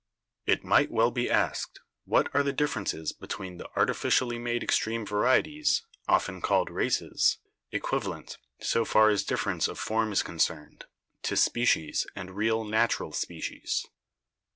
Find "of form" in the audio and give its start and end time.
9.67-10.11